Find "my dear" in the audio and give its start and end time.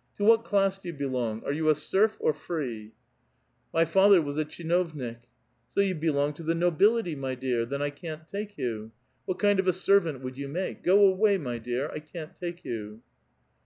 7.16-7.66, 11.36-11.90